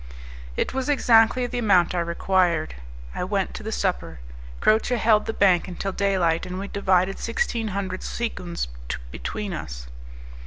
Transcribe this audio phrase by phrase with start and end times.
[0.57, 2.73] It was exactly the amount I required.
[3.13, 4.19] I went to the supper;
[4.59, 8.67] Croce held the bank until daylight, and we divided sixteen hundred sequins
[9.11, 9.85] between us.